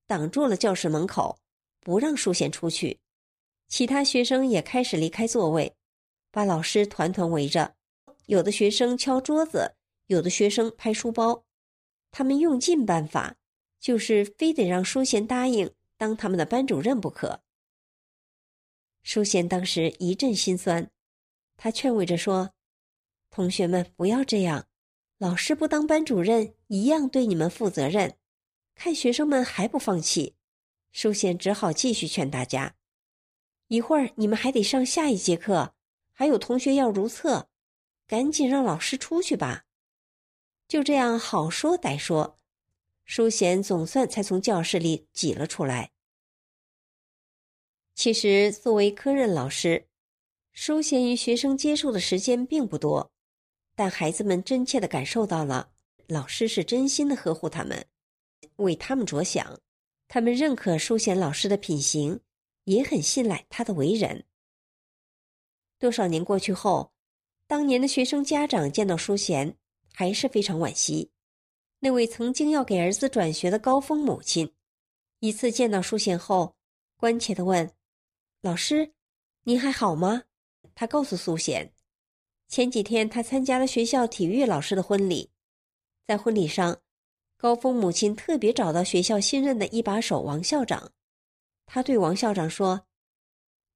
[0.06, 1.38] 挡住了教室门口，
[1.80, 3.00] 不让淑贤出去。
[3.68, 5.74] 其他学生也开始离开座位，
[6.30, 7.74] 把老师团团围着。
[8.26, 9.74] 有的学生敲桌子，
[10.06, 11.44] 有的学生拍书包，
[12.10, 13.36] 他们用尽办法，
[13.80, 15.72] 就是非得让淑贤答应。
[15.96, 17.42] 当他们的班主任不可。
[19.04, 20.90] 淑贤当时一阵心酸，
[21.56, 22.52] 他劝慰着说
[23.30, 24.66] ：“同学们不要这样，
[25.22, 28.16] 老师不当班主任一样对你们负责任。”
[28.74, 30.34] 看学生们还不放弃，
[30.90, 32.74] 淑贤只好继续劝大家
[33.68, 35.74] ：“一会儿你们还得上下一节课，
[36.10, 37.48] 还有同学要如厕，
[38.08, 39.62] 赶紧让老师出去吧。”
[40.66, 42.40] 就这样好说歹说。
[43.04, 45.92] 淑贤总算才从教室里挤了出来。
[47.94, 49.86] 其实，作为科任老师，
[50.52, 53.11] 淑贤与学生接触的时间并不多，
[53.74, 55.70] 但孩子们真切的感受到了
[56.06, 57.86] 老师是真心的呵护他们，
[58.56, 59.58] 为他们着想。
[60.08, 62.20] 他们认可淑贤老师的品行，
[62.64, 64.24] 也很信赖他的为人。
[65.78, 66.92] 多少年过去后，
[67.46, 69.56] 当年的学生家长见到淑贤，
[69.92, 71.10] 还是非常惋惜。
[71.80, 74.52] 那位曾经要给儿子转学的高峰母亲，
[75.20, 76.54] 一次见到淑贤后，
[76.96, 77.72] 关切地问
[78.42, 78.92] ：“老师，
[79.44, 80.24] 您还好吗？”
[80.76, 81.72] 他告诉苏贤，
[82.52, 85.30] 前几天他参加了学校体育老师的婚礼，
[86.06, 86.82] 在婚礼上，
[87.38, 90.92] 高峰母亲特别找到学校新任的一把手王校长，
[91.64, 92.82] 他对王校长说：“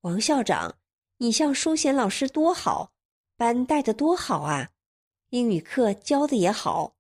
[0.03, 0.77] 王校长，
[1.17, 2.93] 你像淑贤老师多好，
[3.39, 4.73] 班带的多好啊，
[5.31, 6.97] 英语课教的也好。”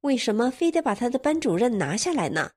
[0.00, 2.52] 为什么非得把他的班主任拿下来呢？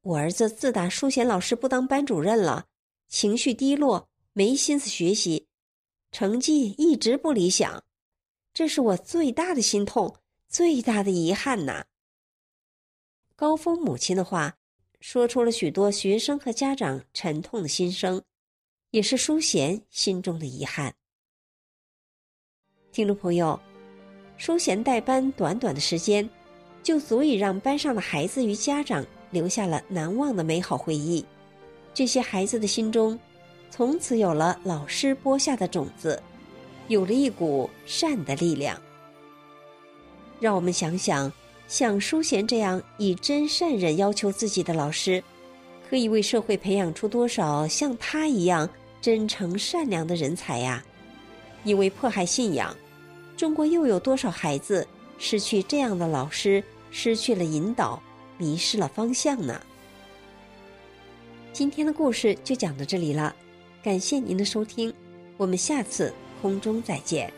[0.00, 2.66] 我儿子自打淑贤老师不当班主任了，
[3.06, 5.46] 情绪低落，没心思学习，
[6.18, 7.84] 成绩一直不理想，
[8.54, 10.16] 这是我最大的心痛，
[10.48, 11.84] 最大的遗憾呐。
[13.34, 14.56] 高峰母亲的话，
[14.98, 18.22] 说出了许多学生和家长沉痛的心声，
[18.92, 20.94] 也是淑贤心中的遗憾。
[22.92, 23.60] 听众朋友，
[24.38, 26.26] 淑贤带班短短的时间，
[26.82, 31.22] 就足以让班上的孩子与家长留下了难忘的美好回忆。
[31.92, 33.20] 这些孩子的心中，
[33.70, 36.22] 从此有了老师播下的种子，
[36.88, 38.80] 有了一股善的力量。
[40.40, 41.32] 让我们想想。
[41.68, 45.20] 像淑贤这样以真善忍要求自己的老师，
[45.90, 50.84] 可以为社会培养出多少像他一样真诚善良的人才呀？
[51.64, 52.72] 因为迫害信仰，
[53.36, 54.86] 中国又有多少孩子
[55.18, 56.62] 失去这样的老师，
[56.92, 58.00] 失去了引导，
[58.38, 59.60] 迷失了方向呢？
[61.52, 63.34] 今天的故事就讲到这里了，
[63.86, 64.92] 感谢您的收听，
[65.36, 66.12] 我们下次
[66.42, 67.32] 空中再见。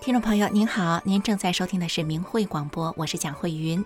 [0.00, 3.84] 听众朋友您好，您正在收听的是明慧广播，我是蒋慧云。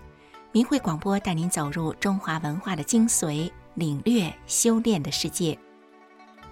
[0.52, 5.58] 明慧广播带您走入中华文化的精髓，领略修炼的世界。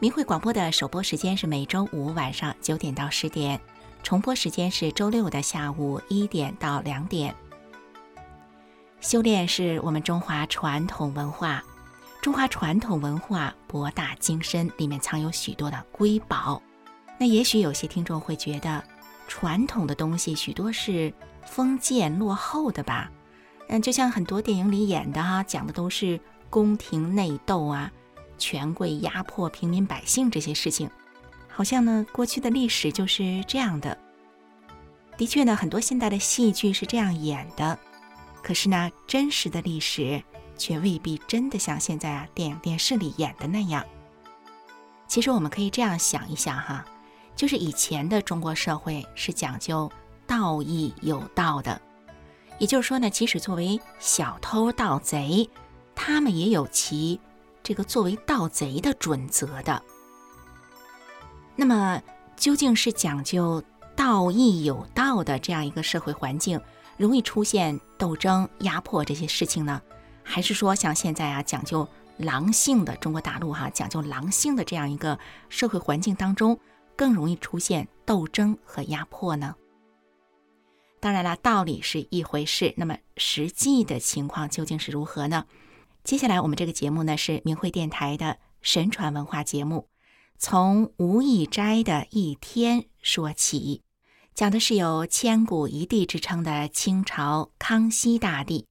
[0.01, 3.61] 明慧广播的首播时间是每周五晚上九点到十点，
[4.03, 7.33] 重播时间是周六的下午一点到两点。
[9.01, 11.63] 修炼是我们中华传统文化，
[12.21, 16.61] 中华传统文化博大精深，里面藏有许多的瑰宝。
[17.17, 18.83] 那也许有些听众会觉得。
[19.27, 21.13] 传统的东西许多是
[21.47, 23.11] 封建落后的吧，
[23.69, 26.21] 嗯，就像很多电影里演的哈，讲的都是
[26.51, 27.91] 宫廷内斗啊，
[28.39, 30.91] 权贵压迫平民百姓这些事情，
[31.49, 33.97] 好像呢过去的历史就是这样的。
[35.17, 37.79] 的确呢，很多现代的戏剧是这样演的，
[38.43, 40.23] 可是呢，真实的历史
[40.57, 43.85] 却未必真的像现在啊电影电视里演的那样。
[45.07, 46.85] 其实我们可以这样想一想哈。
[47.35, 49.91] 就是以前的中国社会是讲究
[50.27, 51.81] 道义有道的，
[52.59, 55.49] 也就是说呢，即使作为小偷盗贼，
[55.95, 57.21] 他们也有其
[57.63, 59.83] 这个作为盗贼的准则的。
[61.57, 62.01] 那么，
[62.37, 63.63] 究竟是讲究
[63.95, 66.61] 道义有道的这样一个社会环境，
[66.97, 69.81] 容易出现斗争、压迫这些事情呢？
[70.23, 75.19] 还是说像现在啊，讲究狼性的中国大陆哈，讲究狼性的这样一个
[75.49, 76.59] 社会环境当中？
[76.97, 79.55] 更容易出现斗争和压迫呢？
[81.01, 85.47] 当然了，道理是一回事，那么实际的情况究竟是如何呢？
[86.05, 89.89] 接下来我们这个节目呢是明慧电台的神传文化节目，
[90.39, 93.83] 从吴义斋的一天说起，
[94.35, 98.67] 讲的是有千古一帝之称的清朝康熙大帝，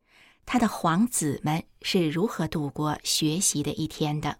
[0.45, 4.37] 他的皇子们是如何度过学习的一天的。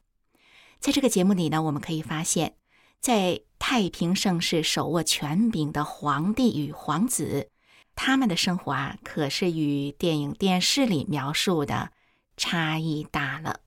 [0.80, 2.56] 在这个节目里呢，我们可以发现，
[3.00, 7.48] 在太平盛世手握权柄的皇帝与皇子，
[7.96, 11.92] 他们的生活啊，可是与电影电视里描述的
[12.36, 13.60] 差异大了。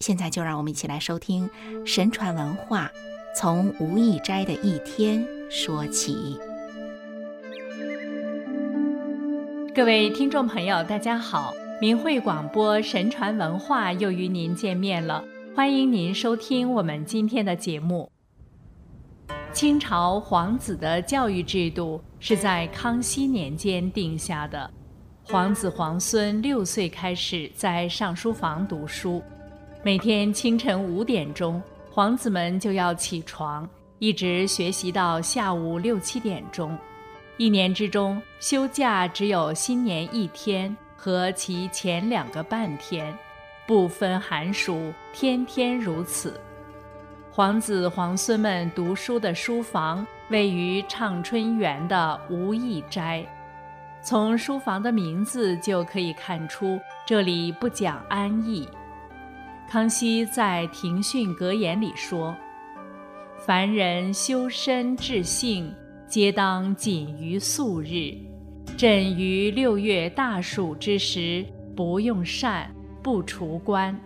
[0.00, 1.50] 现在就让我们一起来收听
[1.84, 2.90] 神传文化，
[3.36, 6.38] 从吴义斋的一天说起。
[9.74, 15.22] 各位听众朋友，大家好，明慧广播神传文化又与您见面了，
[15.54, 18.10] 欢迎您收听我们今天的节目。
[19.52, 24.70] 清朝皇子的教育制度是在康熙年间定下的，
[25.24, 29.22] 皇子皇孙六岁开始在上书房读书，
[29.82, 31.60] 每天清晨五点钟，
[31.90, 33.68] 皇子们就要起床，
[33.98, 36.78] 一直学习到下午六七点钟。
[37.36, 43.16] 一年之中，休假只有新年一天和其前两个半天，
[43.66, 46.40] 不分寒暑，天天如此。
[47.38, 53.24] 皇子皇孙们读书的书房位于畅春园的无义斋。
[54.02, 58.68] 从书房的名字就可以看出，这里不讲安逸。
[59.70, 62.34] 康熙在庭训格言里说
[63.46, 65.72] ：“凡人修身治性，
[66.08, 68.12] 皆当谨于素日。
[68.76, 72.68] 朕于六月大暑之时，不用膳，
[73.00, 73.96] 不除官，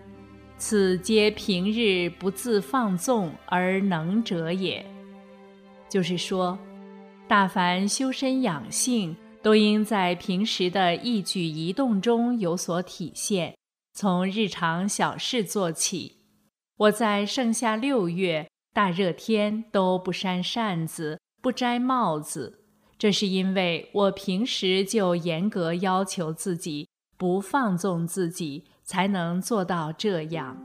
[0.64, 4.86] 此皆平日不自放纵而能者也。”
[5.90, 6.56] 就是说，
[7.26, 9.16] 大凡修身养性。
[9.42, 13.56] 都应在平时的一举一动中有所体现，
[13.92, 16.18] 从日常小事做起。
[16.76, 22.60] 我在盛夏六月大热天都不扇扇子，不摘帽子，
[22.96, 26.86] 这是因为我平时就严格要求自己，
[27.16, 30.56] 不放纵自己，才能做到这样。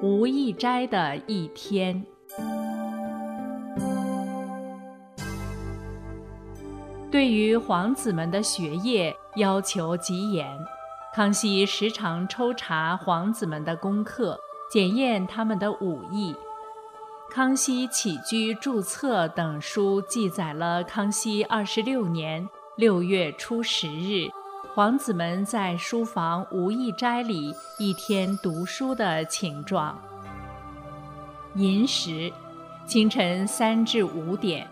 [0.00, 2.04] 无意斋的一天。
[7.10, 10.46] 对于皇子们的学业要求极严，
[11.14, 14.38] 康熙时常抽查皇子们的功课，
[14.70, 16.32] 检验他们的武艺。
[17.30, 24.28] 《康熙起居注册》等书记载了康熙二十六年六月初十日，
[24.74, 29.96] 皇子们在书房无意斋里一天读书的情状。
[31.54, 32.32] 寅时，
[32.86, 34.66] 清晨三至五点。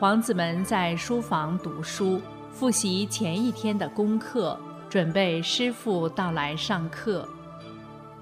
[0.00, 2.20] 皇子们在书房读书，
[2.52, 7.28] 复习前一天的功课，准备师傅到来上课。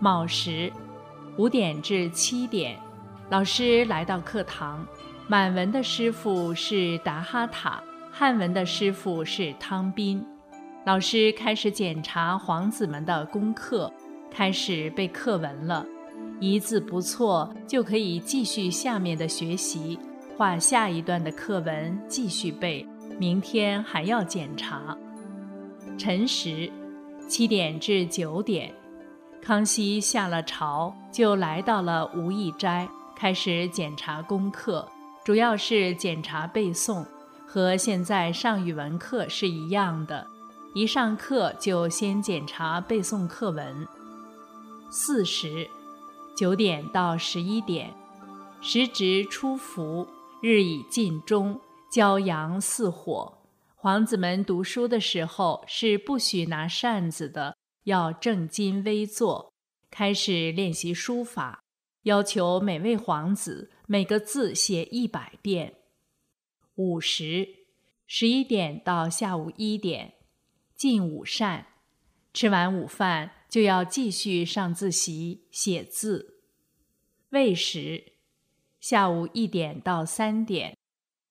[0.01, 0.73] 卯时，
[1.37, 2.79] 五点至七点，
[3.29, 4.87] 老师来到课堂。
[5.27, 10.25] 满文的师傅是达哈塔，汉文的师傅是汤斌。
[10.85, 13.93] 老师开始检查皇子们的功课，
[14.31, 15.85] 开始背课文了。
[16.39, 19.99] 一字不错，就可以继续下面的学习。
[20.37, 22.87] 画下一段的课文继续背，
[23.19, 24.97] 明天还要检查。
[25.99, 26.71] 辰时，
[27.27, 28.73] 七点至九点，
[29.43, 32.87] 康熙下了朝，就来到了无义斋，
[33.17, 34.87] 开始检查功课，
[35.25, 37.03] 主要是检查背诵，
[37.47, 40.27] 和现在上语文课是一样的。
[40.75, 43.89] 一上课就先检查背诵课文。
[44.91, 45.67] 巳时，
[46.37, 47.91] 九点到十一点，
[48.61, 50.07] 时值初伏。
[50.43, 51.59] 日已尽中，
[51.91, 53.39] 骄阳似火。
[53.75, 59.51] 皇子们读书的时候是不许拿扇子的，要正襟危坐。
[59.91, 61.63] 开始练习书法，
[62.07, 65.75] 要求每位皇子每个字写一百遍。
[66.77, 67.49] 午时，
[68.07, 70.15] 十一点到下午一点，
[70.77, 71.67] 进午膳。
[72.33, 76.43] 吃完午饭就要继续上自习写字。
[77.31, 78.13] 未时。
[78.79, 80.77] 下午一点到三点，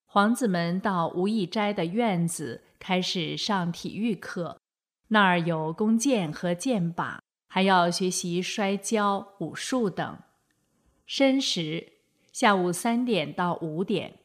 [0.05, 4.59] 皇子们到无义斋的院子开始上体育课，
[5.07, 10.17] 那儿有弓箭和箭靶，还要学习摔跤、武术等。
[11.05, 11.93] 申时，
[12.31, 14.19] 下午三点到五点，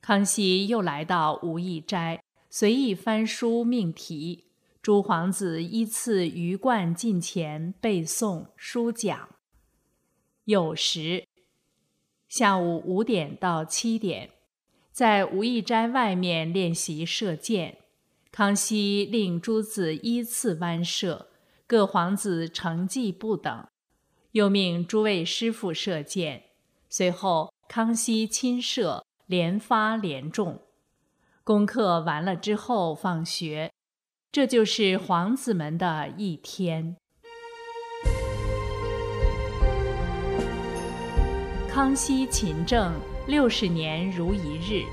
[0.00, 4.44] 康熙又来到无义斋，随意翻书命题，
[4.82, 9.28] 诸皇子依次鱼贯近前背诵书讲。
[10.46, 11.26] 酉时。
[12.28, 14.30] 下午五点到七点，
[14.92, 17.78] 在无义斋外面练习射箭。
[18.30, 21.30] 康熙令诸子依次弯射，
[21.66, 23.66] 各皇子成绩不等，
[24.32, 26.44] 又命诸位师傅射箭。
[26.90, 30.60] 随后，康熙亲射，连发连中。
[31.44, 33.72] 功课完了之后放学，
[34.30, 36.96] 这就是皇子们的一天。
[41.70, 42.92] 康熙勤政
[43.26, 44.84] 六十年如一日。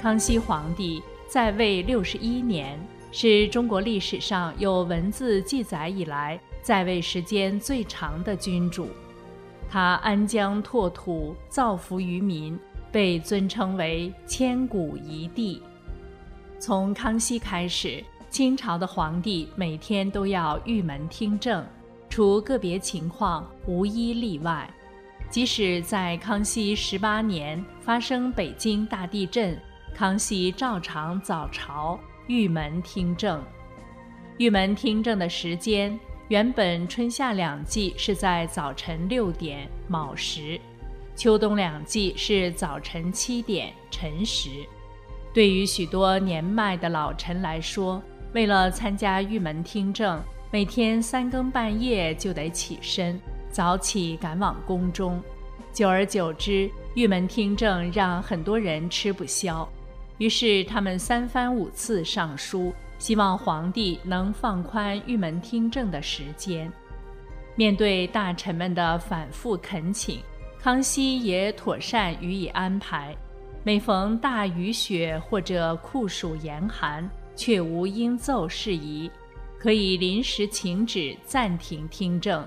[0.00, 2.78] 康熙皇帝在位六十一年，
[3.18, 8.90] 是中国历史上有文字记载以来在位时间最长的君主。
[9.70, 12.60] 他安疆拓土，造福于民，
[12.92, 15.62] 被尊称为千古一帝。
[16.58, 18.04] 从康熙开始。
[18.28, 21.64] 清朝的皇帝每天都要御门听政，
[22.10, 24.68] 除个别情况无一例外。
[25.30, 29.58] 即使在康熙十八年发生北京大地震，
[29.94, 31.98] 康熙照常早朝
[32.28, 33.40] 玉门听政。
[34.38, 40.60] 玉门听政的时间原本春夏两季是在早晨六点卯时，
[41.14, 44.50] 秋冬两季是早晨七点辰时。
[45.32, 48.02] 对于许多年迈的老臣来说，
[48.32, 50.20] 为了参加玉门听政，
[50.50, 53.20] 每天三更半夜就得起身，
[53.50, 55.22] 早起赶往宫中。
[55.72, 59.68] 久而久之，玉门听政让很多人吃不消，
[60.18, 66.72] 于是他们三番五次上书，希望皇帝能放宽玉门听政的时间。
[67.54, 70.20] 面对大臣们的反复恳请，
[70.58, 73.16] 康熙也妥善予以安排。
[73.62, 79.10] 每逢大雨雪或者酷暑严寒，却无应奏事宜，
[79.58, 82.46] 可以临时请旨暂停听政。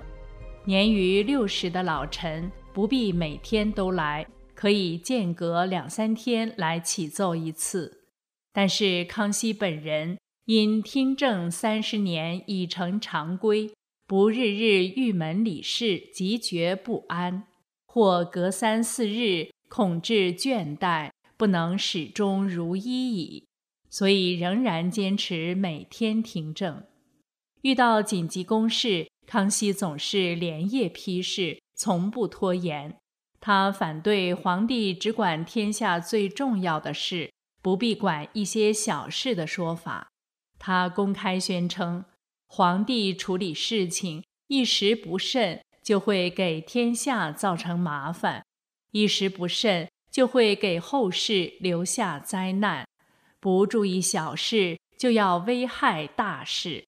[0.64, 2.52] 年逾六十的老臣。
[2.72, 4.26] 不必每天都来，
[4.60, 8.03] 可以间隔两三天来启奏一次。
[8.51, 13.72] 但是康熙本人因听政三十年已成常规，
[14.05, 17.43] 不日日玉门理事，极觉不安；
[17.88, 23.45] 或隔三四日，恐致倦怠，不能始终如一矣。
[23.89, 26.84] 所以仍然坚持每天听政。
[27.62, 31.62] 遇到紧急公事，康熙总是连夜批示。
[31.82, 32.97] 从不拖延，
[33.42, 37.32] 他反对皇帝只管天下最重要的事，
[37.62, 40.08] 不必管一些小事的说法。
[40.58, 42.04] 他公开宣称，
[42.48, 48.42] 皇帝处理事情一时不慎，就会给天下造成麻烦；
[48.92, 52.86] 一时不慎，就会给后世留下灾难。
[53.40, 56.86] 不注意小事，就要危害大事。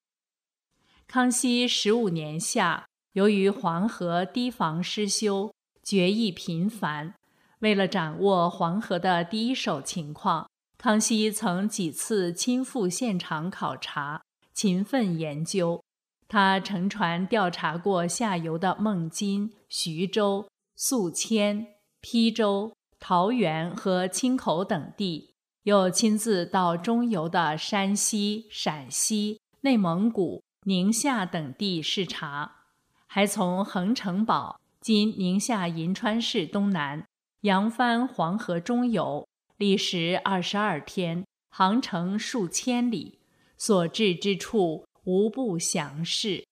[1.06, 2.84] 康熙十五年夏。
[3.12, 5.52] 由于黄河堤防失修，
[5.82, 7.14] 决议频繁。
[7.60, 14.22] 为了掌握黄河的第一手情况，康熙曾几次亲赴现场考察，
[14.52, 15.82] 勤奋研究。
[16.26, 21.66] 他乘船调查过下游的孟津、徐州、宿迁、
[22.00, 32.62] 邳州、桃园和青口等地，又亲自到中游的山西、陕西、内蒙古、宁夏等地视察。
[33.06, 37.06] 还从横城堡（今宁夏银川市东南）
[37.42, 39.24] 扬帆黄河中游，
[39.56, 43.20] 历时二十二天，航程数千里，
[43.56, 46.44] 所至之处无不详视。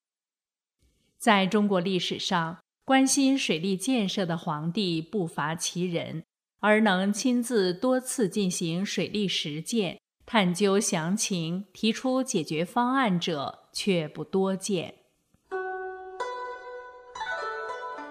[1.18, 6.22] 在中国历史上，关心水利建设的皇帝不乏其人，
[6.61, 14.99] 而能亲自多次进行水利实践、探究详情、提出解决方案者却不多见。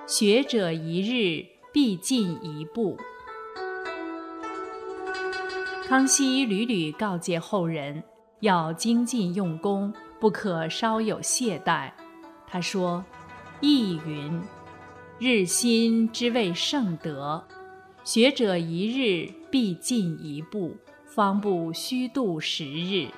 [0.09, 2.97] 学者一日必进一步。
[5.87, 8.03] 康熙屡屡告诫后人
[8.39, 11.91] 要精进用功，不可稍有懈怠。
[12.47, 13.05] 他说
[13.61, 14.41] ：“意云，
[15.19, 17.45] 日新之谓圣德，
[18.03, 23.05] 学者一日必进一步，方不虚度时日。”《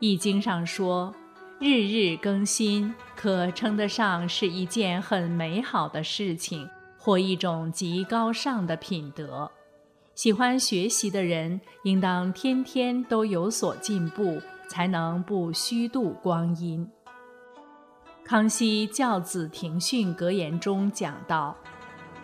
[0.00, 1.14] 易经》上说。
[1.60, 9.50] 日日更新，可称得上是一件很美好的事情，或一种极高尚的品德。
[10.14, 16.88] 喜欢学习的人，应当天天都有所进步，才能不虚度光阴。
[18.24, 21.56] 康熙教子庭训格言中讲到：“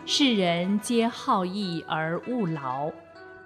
[0.07, 2.89] 世人皆好逸而恶劳，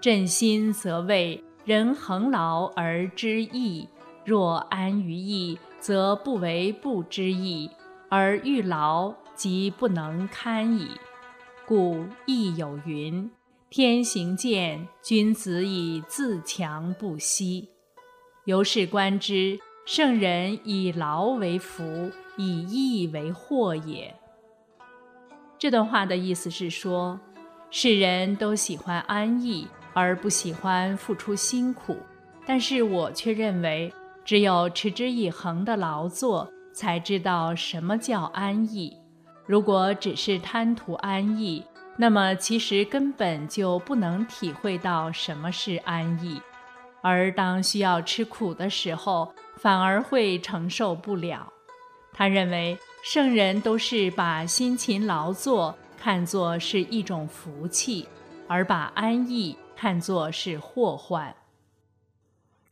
[0.02, 3.88] 朕心则为人恒劳而知义。
[4.26, 7.70] 若安于逸。”则不为不知义，
[8.08, 10.90] 而欲劳即不能堪矣。
[11.66, 13.30] 故亦有云
[13.70, 17.68] ：“天行健，君子以自强不息。”
[18.46, 24.14] 由是观之，圣人以劳为福，以逸为祸也。
[25.58, 27.20] 这段话的意思是说，
[27.70, 31.96] 世人都喜欢安逸，而不喜欢付出辛苦，
[32.46, 33.92] 但是我却认为。
[34.28, 38.94] 只有持之以恒的劳作，才知道什么叫安逸。
[39.46, 41.64] 如果只是贪图安逸，
[41.96, 46.38] 那么其实根本就不能体会到什么是安逸。
[47.00, 51.50] 而当需要吃苦的时候，反而会承受不了。
[52.12, 58.06] 他认为圣人都是把辛勤劳作看作是一种福气，
[58.46, 61.34] 而把安逸看作是祸患。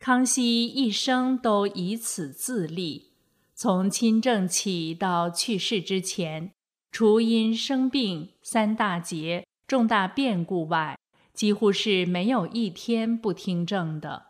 [0.06, 3.10] 康熙一生都以此自立，
[3.56, 6.52] 从亲政起到去世之前，
[6.92, 10.96] 除因生病、三大劫、重大变故外，
[11.34, 14.26] 几乎是没有一天不听政的。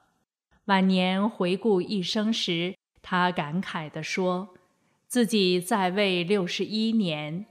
[0.64, 4.54] 晚年回顾一生时，他感慨地说
[5.06, 7.44] ：“自己在位六十一年，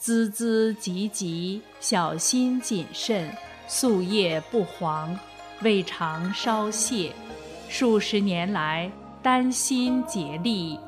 [0.00, 3.32] 孜孜汲汲，小心谨慎，
[3.68, 5.16] 夙夜不遑，
[5.62, 7.12] 未尝稍懈。”
[7.74, 8.92] 数十年来，
[9.22, 10.78] 丹心竭力，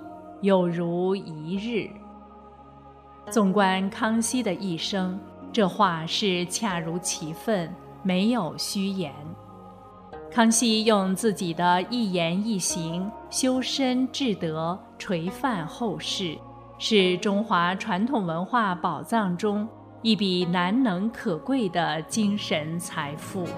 [0.42, 1.88] 有如一日。
[3.30, 5.18] 纵观康熙的一生，
[5.50, 9.10] 这话是恰如其分，没有虚言。
[10.30, 16.36] 康熙用自己的一言一行修身治德，垂范后世，
[16.78, 19.66] 是中华传统文化宝藏中
[20.02, 23.48] 一笔难能可贵的精神财富。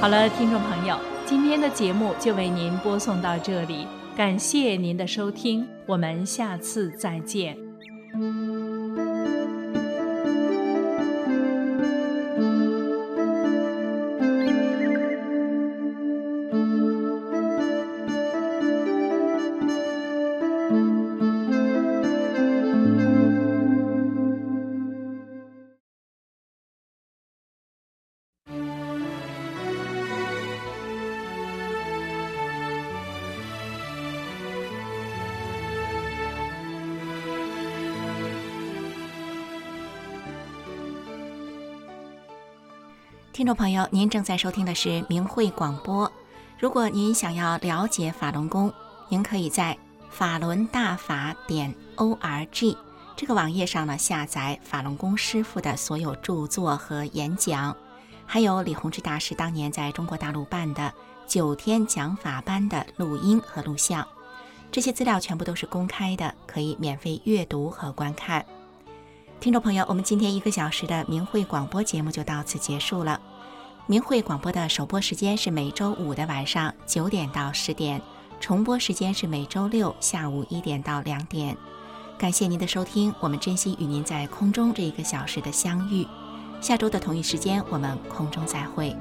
[0.00, 3.86] 好了，听众朋友，今天的节目就为您播送到这里，
[4.16, 7.54] 感谢您的收听，我们下次再见。
[43.50, 46.12] 听众朋友，您正在收听的是明慧广播。
[46.56, 48.72] 如果您想要了解法轮功，
[49.08, 49.76] 您可以在
[50.08, 52.78] 法轮大法点 o r g
[53.16, 57.76] 这个网页上呢下载法轮功师傅的所有著作和演讲，
[58.24, 60.94] 还有李洪志大师当年在中国大陆办的
[61.26, 64.06] 九天讲法班的录音和录像。
[64.70, 68.46] 这些资料全部都是公开的，可以免费阅读和观看。
[69.40, 73.20] 听众朋友，我们今天一个小时的明慧广播节目就到此结束了。
[73.90, 78.00] 明慧广播的首播时间是每周五的晚上九点到十点，
[78.38, 81.56] 重播时间是每周六下午一点到两点。
[82.16, 86.06] 感谢您的收听，我们珍惜与您在空中这一个小时的相遇。
[86.60, 88.96] 下周的同一时间，我们空中再会。